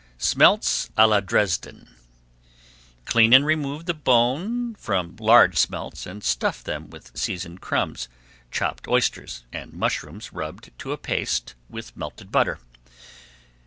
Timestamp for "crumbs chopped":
7.61-8.87